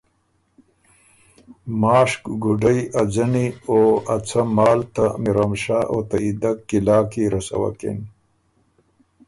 [1.81, 3.79] ماشک ګُډئ ا ځنی او
[4.13, 7.99] ا څۀ مال ته میروم شاه او ته عیدک قلعه کی رسوکِن۔